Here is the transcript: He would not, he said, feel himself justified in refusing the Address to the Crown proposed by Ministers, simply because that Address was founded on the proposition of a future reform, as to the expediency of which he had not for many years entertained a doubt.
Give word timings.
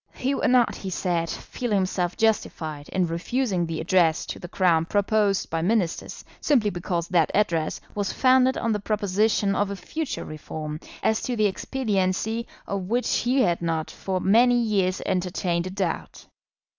He 0.15 0.33
would 0.33 0.49
not, 0.49 0.73
he 0.77 0.89
said, 0.89 1.29
feel 1.29 1.69
himself 1.69 2.17
justified 2.17 2.89
in 2.89 3.05
refusing 3.05 3.67
the 3.67 3.79
Address 3.79 4.25
to 4.25 4.39
the 4.39 4.47
Crown 4.47 4.85
proposed 4.85 5.51
by 5.51 5.61
Ministers, 5.61 6.25
simply 6.39 6.71
because 6.71 7.07
that 7.09 7.29
Address 7.35 7.79
was 7.93 8.11
founded 8.11 8.57
on 8.57 8.71
the 8.71 8.79
proposition 8.79 9.53
of 9.55 9.69
a 9.69 9.75
future 9.75 10.25
reform, 10.25 10.79
as 11.03 11.21
to 11.21 11.35
the 11.35 11.45
expediency 11.45 12.47
of 12.65 12.89
which 12.89 13.15
he 13.17 13.43
had 13.43 13.61
not 13.61 13.91
for 13.91 14.19
many 14.19 14.59
years 14.59 15.03
entertained 15.05 15.67
a 15.67 15.69
doubt. 15.69 16.25